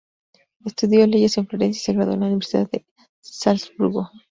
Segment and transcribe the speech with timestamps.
[0.65, 2.83] Estudió leyes en Florencia, y se graduó en la Universidad de
[3.23, 4.09] Salzburgo.